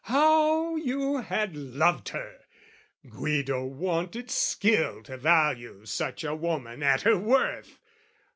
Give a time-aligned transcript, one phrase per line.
[0.05, 2.39] How you had loved her!
[3.07, 7.77] Guido wanted skill To value such a woman at her worth!